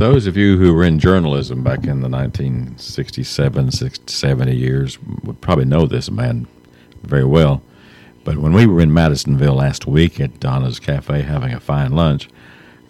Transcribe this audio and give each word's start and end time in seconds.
those 0.00 0.26
of 0.26 0.34
you 0.34 0.56
who 0.56 0.72
were 0.72 0.82
in 0.82 0.98
journalism 0.98 1.62
back 1.62 1.80
in 1.80 2.00
the 2.00 2.08
1967, 2.08 3.70
70 4.06 4.56
years 4.56 4.98
would 5.24 5.42
probably 5.42 5.66
know 5.66 5.84
this 5.84 6.10
man 6.10 6.46
very 7.02 7.24
well. 7.24 7.62
But 8.24 8.38
when 8.38 8.54
we 8.54 8.66
were 8.66 8.80
in 8.80 8.94
Madisonville 8.94 9.56
last 9.56 9.86
week 9.86 10.18
at 10.18 10.40
Donna's 10.40 10.80
Cafe 10.80 11.20
having 11.20 11.52
a 11.52 11.60
fine 11.60 11.92
lunch, 11.92 12.30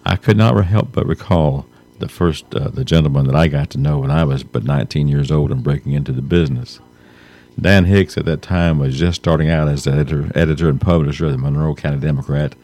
I 0.06 0.14
could 0.14 0.36
not 0.36 0.56
help 0.64 0.92
but 0.92 1.04
recall 1.04 1.66
the 1.98 2.08
first 2.08 2.54
uh, 2.54 2.68
the 2.68 2.84
gentleman 2.84 3.26
that 3.26 3.34
I 3.34 3.48
got 3.48 3.70
to 3.70 3.78
know 3.78 3.98
when 3.98 4.12
I 4.12 4.22
was 4.22 4.44
but 4.44 4.62
19 4.62 5.08
years 5.08 5.32
old 5.32 5.50
and 5.50 5.64
breaking 5.64 5.94
into 5.94 6.12
the 6.12 6.22
business. 6.22 6.78
Dan 7.60 7.86
Hicks 7.86 8.16
at 8.16 8.24
that 8.26 8.40
time 8.40 8.78
was 8.78 8.96
just 8.96 9.20
starting 9.20 9.50
out 9.50 9.66
as 9.66 9.82
the 9.82 9.90
editor, 9.90 10.30
editor 10.36 10.68
and 10.68 10.80
publisher 10.80 11.26
of 11.26 11.32
the 11.32 11.38
Monroe 11.38 11.74
County 11.74 11.98
Democrat, 11.98 12.54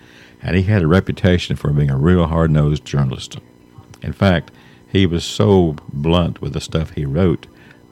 and 0.41 0.55
he 0.55 0.63
had 0.63 0.83
a 0.83 0.87
reputation 0.87 1.57
for 1.57 1.73
being 1.73 1.91
a 1.91 1.99
real 1.99 2.29
hard 2.29 2.53
nosed 2.53 2.85
journalist. 2.85 3.39
In 4.07 4.13
fact, 4.13 4.53
he 4.87 5.05
was 5.05 5.25
so 5.25 5.75
blunt 5.93 6.41
with 6.41 6.53
the 6.53 6.61
stuff 6.61 6.91
he 6.91 7.05
wrote 7.05 7.49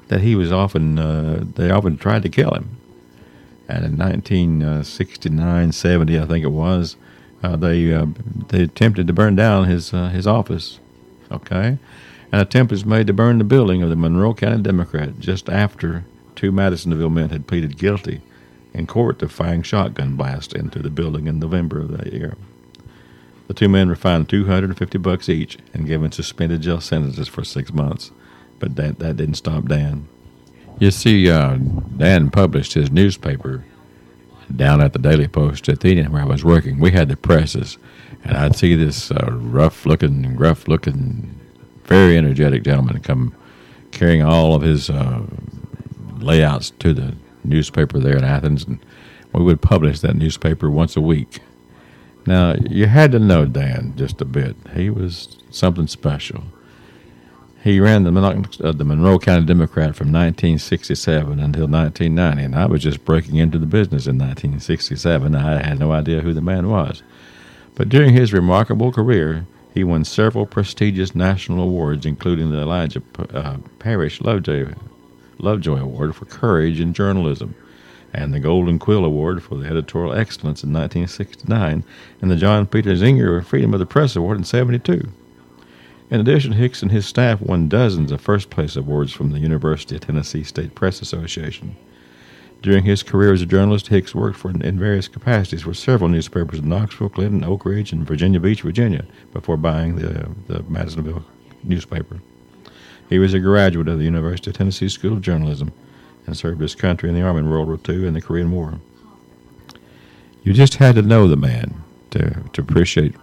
that 0.07 0.21
he 0.21 0.37
was 0.37 0.53
often 0.53 0.97
uh, 0.97 1.45
they 1.57 1.71
often 1.71 1.97
tried 1.97 2.23
to 2.23 2.29
kill 2.29 2.53
him. 2.53 2.77
And 3.69 3.85
in 3.85 3.99
1969, 3.99 5.73
70, 5.73 6.19
I 6.21 6.25
think 6.27 6.45
it 6.45 6.49
was, 6.49 6.97
uh, 7.43 7.57
they 7.57 7.93
uh, 7.93 8.07
they 8.49 8.63
attempted 8.63 9.09
to 9.09 9.13
burn 9.13 9.35
down 9.35 9.65
his 9.65 9.93
uh, 9.93 10.11
his 10.11 10.27
office. 10.27 10.79
Okay, 11.33 11.79
an 12.31 12.41
attempt 12.41 12.71
was 12.71 12.85
made 12.85 13.09
to 13.09 13.13
burn 13.13 13.39
the 13.39 13.45
building 13.45 13.83
of 13.83 13.91
the 13.91 13.97
Monroe 13.97 14.35
County 14.35 14.63
Democrat 14.63 15.19
just 15.19 15.49
after 15.49 16.05
two 16.37 16.53
Madisonville 16.53 17.11
men 17.11 17.31
had 17.31 17.49
pleaded 17.49 17.77
guilty 17.77 18.21
in 18.73 18.87
court 18.87 19.19
to 19.19 19.29
firing 19.29 19.63
shotgun 19.63 20.15
blasts 20.15 20.55
into 20.55 20.79
the 20.79 20.91
building 20.91 21.27
in 21.27 21.41
November 21.41 21.81
of 21.81 21.97
that 21.97 22.13
year. 22.13 22.37
The 23.47 23.55
two 23.55 23.69
men 23.69 23.89
were 23.89 23.97
fined 23.97 24.29
250 24.29 24.99
bucks 24.99 25.29
each 25.29 25.59
and 25.75 25.87
given 25.87 26.13
suspended 26.13 26.63
jail 26.63 26.81
sentences 26.81 27.29
for 27.29 27.45
six 27.45 27.73
months, 27.73 28.11
but 28.59 28.77
that, 28.77 28.99
that 29.01 29.17
didn't 29.17 29.35
stop 29.35 29.67
Dan. 29.67 30.09
You 30.79 30.91
see, 30.91 31.31
uh, 31.31 31.57
Dan 31.97 32.31
published 32.31 32.73
his 32.73 32.91
newspaper 32.91 33.65
down 34.55 34.81
at 34.81 34.93
the 34.93 34.99
Daily 34.99 35.29
Post 35.29 35.69
Athenian 35.69 36.13
where 36.13 36.23
I 36.23 36.27
was 36.27 36.45
working. 36.45 36.81
We 36.81 36.91
had 36.91 37.09
the 37.09 37.17
presses, 37.17 37.79
and 38.25 38.37
I'd 38.37 38.57
see 38.57 38.75
this 38.75 39.11
uh, 39.11 39.29
rough-looking, 39.31 40.35
gruff-looking, 40.35 41.41
very 41.85 42.17
energetic 42.17 42.65
gentleman 42.65 43.01
come 43.03 43.35
carrying 43.91 44.23
all 44.23 44.55
of 44.55 44.63
his 44.63 44.91
uh, 44.91 45.23
layouts 46.19 46.71
to 46.71 46.93
the 46.93 47.15
newspaper 47.45 47.99
there 47.99 48.17
in 48.17 48.25
Athens, 48.25 48.65
and 48.65 48.79
we 49.33 49.45
would 49.45 49.61
publish 49.61 50.01
that 50.01 50.17
newspaper 50.17 50.71
once 50.71 50.97
a 50.97 51.01
week. 51.01 51.41
Now, 52.27 52.55
you 52.55 52.87
had 52.87 53.13
to 53.13 53.19
know 53.19 53.45
Dan 53.45 53.95
just 53.97 54.21
a 54.21 54.25
bit. 54.25 54.57
He 54.75 54.89
was 54.89 55.37
something 55.51 55.87
special. 55.87 56.45
He 57.63 57.81
ran 57.81 58.05
the, 58.05 58.49
uh, 58.63 58.73
the 58.73 58.85
Monroe 58.85 59.19
County 59.19 59.47
Democrat 59.47 59.97
from 59.97 60.09
1967 60.09 61.41
until 61.41 61.67
1990, 61.67 62.43
and 62.43 62.55
I 62.55 62.67
was 62.67 62.83
just 62.83 63.05
breaking 63.05 63.37
into 63.37 63.59
the 63.59 63.67
business 63.67 64.07
in 64.07 64.19
1967. 64.19 65.35
I 65.35 65.63
had 65.63 65.79
no 65.79 65.93
idea 65.93 66.21
who 66.21 66.35
the 66.35 66.43
man 66.43 66.69
was. 66.69 67.03
But 67.75 67.89
during 67.89 68.13
his 68.13 68.33
remarkable 68.33 68.93
career, 68.93 69.47
he 69.73 69.83
won 69.83 70.05
several 70.05 70.47
prestigious 70.47 71.15
national 71.15 71.63
awards, 71.63 72.07
including 72.07 72.51
the 72.51 72.61
Elijah 72.61 73.03
uh, 73.33 73.57
Parish 73.79 74.21
Lovejoy, 74.21 74.75
Lovejoy 75.39 75.81
Award 75.81 76.15
for 76.15 76.27
Courage 76.27 76.81
in 76.81 76.93
Journalism 76.93 77.55
and 78.15 78.33
the 78.33 78.41
Golden 78.41 78.79
Quill 78.79 79.05
Award 79.05 79.43
for 79.43 79.57
the 79.57 79.67
Editorial 79.67 80.15
Excellence 80.15 80.63
in 80.63 80.73
1969, 80.73 81.85
and 82.23 82.31
the 82.31 82.37
John 82.37 82.67
Peter 82.67 82.95
Zenger 82.95 83.45
Freedom 83.45 83.75
of 83.75 83.81
the 83.81 83.87
Press 83.87 84.15
Award 84.15 84.39
in 84.39 84.45
72. 84.45 85.09
In 86.11 86.21
addition, 86.21 86.53
Hicks 86.53 86.81
and 86.83 86.93
his 86.93 87.07
staff 87.07 87.41
won 87.41 87.69
dozens 87.69 88.13
of 88.13 88.21
first 88.21 88.51
place 88.51 88.77
awards 88.77 89.13
from 89.13 89.33
the 89.33 89.41
University 89.41 89.97
of 89.97 90.03
Tennessee 90.03 90.45
State 90.45 90.75
Press 90.75 91.03
Association. 91.03 91.77
During 92.63 92.85
his 92.85 93.03
career 93.03 93.33
as 93.33 93.43
a 93.43 93.47
journalist, 93.47 93.89
Hicks 93.89 94.15
worked 94.15 94.39
for, 94.39 94.51
in 94.51 94.79
various 94.79 95.09
capacities 95.09 95.63
for 95.63 95.75
several 95.75 96.09
newspapers 96.09 96.61
in 96.61 96.69
Knoxville, 96.69 97.09
Clinton, 97.09 97.45
Oak 97.45 97.65
Ridge, 97.65 97.93
and 97.93 98.07
Virginia 98.07 98.39
Beach, 98.39 98.63
Virginia, 98.63 99.05
before 99.33 99.57
buying 99.57 99.97
the, 99.97 100.31
the 100.47 100.63
Madisonville 100.63 101.25
newspaper. 101.63 102.21
He 103.11 103.19
was 103.19 103.35
a 103.35 103.41
graduate 103.41 103.89
of 103.89 103.99
the 103.99 104.05
University 104.05 104.51
of 104.51 104.57
Tennessee 104.57 104.89
School 104.89 105.15
of 105.15 105.21
Journalism 105.21 105.73
and 106.27 106.37
served 106.37 106.61
his 106.61 106.75
country 106.75 107.09
in 107.09 107.15
the 107.15 107.23
Army 107.23 107.41
in 107.41 107.51
World 107.51 107.69
War 107.69 107.79
II 107.89 108.07
and 108.07 108.17
the 108.17 108.21
Korean 108.21 108.51
War. 108.51 108.81
You 110.43 110.53
just 110.53 110.75
had 110.75 110.95
to 110.97 111.03
know 111.03 111.27
the 111.27 111.37
man 111.37 111.83
to, 112.11 112.43
to 112.53 112.61
appreciate 112.61 113.15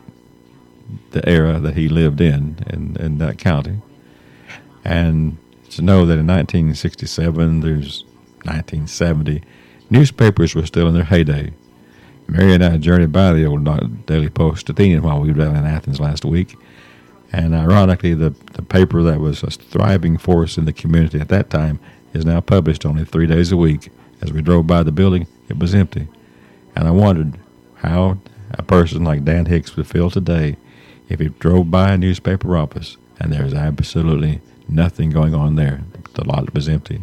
the 1.11 1.27
era 1.27 1.59
that 1.59 1.75
he 1.75 1.87
lived 1.87 2.19
in, 2.19 2.57
in 2.67 2.97
in 2.99 3.17
that 3.19 3.37
county. 3.37 3.81
And 4.83 5.37
to 5.69 5.81
know 5.81 6.05
that 6.05 6.17
in 6.17 6.27
1967, 6.27 7.61
there's 7.61 8.03
1970, 8.43 9.43
newspapers 9.89 10.55
were 10.55 10.65
still 10.65 10.87
in 10.87 10.93
their 10.93 11.03
heyday. 11.03 11.53
Mary 12.27 12.53
and 12.53 12.63
I 12.63 12.77
journeyed 12.77 13.11
by 13.11 13.33
the 13.33 13.45
old 13.45 14.05
Daily 14.05 14.29
Post 14.29 14.69
Athenian 14.69 15.03
while 15.03 15.19
we 15.19 15.29
were 15.29 15.45
down 15.45 15.55
in 15.55 15.65
Athens 15.65 15.99
last 15.99 16.25
week. 16.25 16.55
And 17.31 17.55
ironically, 17.55 18.13
the, 18.13 18.31
the 18.53 18.61
paper 18.61 19.01
that 19.03 19.19
was 19.19 19.43
a 19.43 19.51
thriving 19.51 20.17
force 20.17 20.57
in 20.57 20.65
the 20.65 20.73
community 20.73 21.19
at 21.19 21.29
that 21.29 21.49
time 21.49 21.79
is 22.13 22.25
now 22.25 22.41
published 22.41 22.85
only 22.85 23.05
three 23.05 23.27
days 23.27 23.51
a 23.51 23.57
week. 23.57 23.89
As 24.21 24.31
we 24.31 24.41
drove 24.41 24.67
by 24.67 24.83
the 24.83 24.91
building, 24.91 25.27
it 25.49 25.57
was 25.57 25.73
empty. 25.73 26.07
And 26.75 26.87
I 26.87 26.91
wondered 26.91 27.39
how 27.75 28.19
a 28.51 28.63
person 28.63 29.03
like 29.03 29.25
Dan 29.25 29.45
Hicks 29.45 29.75
would 29.75 29.87
feel 29.87 30.09
today 30.09 30.57
if 31.09 31.19
he 31.19 31.29
drove 31.29 31.71
by 31.71 31.91
a 31.91 31.97
newspaper 31.97 32.55
office 32.55 32.97
and 33.19 33.31
there 33.31 33.43
was 33.43 33.53
absolutely 33.53 34.41
nothing 34.67 35.09
going 35.09 35.33
on 35.33 35.55
there. 35.55 35.81
The 36.13 36.23
lot 36.23 36.53
was 36.53 36.67
empty. 36.67 37.01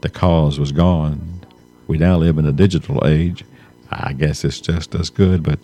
The 0.00 0.08
cause 0.08 0.58
was 0.58 0.72
gone. 0.72 1.44
We 1.86 1.98
now 1.98 2.16
live 2.16 2.38
in 2.38 2.46
a 2.46 2.52
digital 2.52 3.06
age. 3.06 3.44
I 3.90 4.12
guess 4.12 4.44
it's 4.44 4.60
just 4.60 4.94
as 4.94 5.10
good, 5.10 5.42
but 5.42 5.58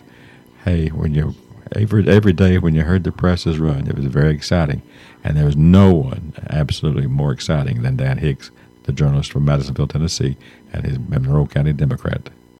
hey, 0.63 0.87
when 0.87 1.13
you 1.13 1.35
every 1.75 2.07
every 2.07 2.33
day 2.33 2.57
when 2.57 2.75
you 2.75 2.83
heard 2.83 3.03
the 3.03 3.11
presses 3.11 3.59
run, 3.59 3.87
it 3.87 3.95
was 3.95 4.05
very 4.05 4.33
exciting, 4.33 4.81
and 5.23 5.35
there 5.35 5.45
was 5.45 5.57
no 5.57 5.93
one 5.93 6.33
absolutely 6.49 7.07
more 7.07 7.31
exciting 7.31 7.81
than 7.81 7.97
Dan 7.97 8.19
Hicks 8.19 8.51
the 8.91 8.97
journalist 8.97 9.31
from 9.31 9.45
Madisonville, 9.45 9.87
Tennessee, 9.87 10.37
and 10.73 10.85
his 10.85 10.99
Monroe 10.99 11.47
County 11.47 11.73
Democrat. 11.73 12.29